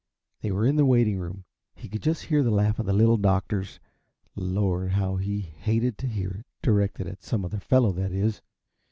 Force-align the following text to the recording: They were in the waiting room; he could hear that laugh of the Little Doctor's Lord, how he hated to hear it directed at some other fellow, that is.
They 0.41 0.49
were 0.49 0.65
in 0.65 0.77
the 0.77 0.85
waiting 0.87 1.19
room; 1.19 1.45
he 1.75 1.87
could 1.87 2.03
hear 2.03 2.41
that 2.41 2.49
laugh 2.49 2.79
of 2.79 2.87
the 2.87 2.91
Little 2.91 3.17
Doctor's 3.17 3.79
Lord, 4.35 4.93
how 4.93 5.17
he 5.17 5.41
hated 5.41 5.99
to 5.99 6.07
hear 6.07 6.31
it 6.39 6.47
directed 6.63 7.05
at 7.05 7.21
some 7.21 7.45
other 7.45 7.59
fellow, 7.59 7.91
that 7.91 8.11
is. 8.11 8.41